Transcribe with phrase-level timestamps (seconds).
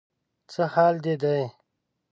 [0.51, 1.41] څه حال دې دی؟